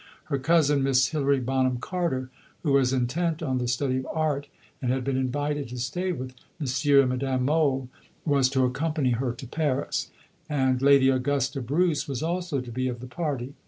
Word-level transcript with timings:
Her 0.33 0.39
cousin, 0.39 0.81
Miss 0.81 1.09
Hilary 1.09 1.39
Bonham 1.39 1.77
Carter, 1.77 2.31
who 2.63 2.71
was 2.73 2.91
intent 2.91 3.43
on 3.43 3.59
the 3.59 3.67
study 3.67 3.97
of 3.97 4.07
art 4.11 4.47
and 4.81 4.91
had 4.91 5.03
been 5.03 5.15
invited 5.15 5.69
to 5.69 5.77
stay 5.77 6.11
with 6.11 6.33
M. 6.59 6.65
and 7.01 7.09
Madame 7.11 7.45
Mohl, 7.45 7.87
was 8.25 8.49
to 8.49 8.65
accompany 8.65 9.11
her 9.11 9.31
to 9.33 9.45
Paris; 9.45 10.09
and 10.49 10.81
Lady 10.81 11.09
Augusta 11.09 11.61
Bruce 11.61 12.07
was 12.07 12.23
also 12.23 12.61
to 12.61 12.71
be 12.71 12.87
of 12.87 12.99
the 12.99 13.05
party. 13.05 13.53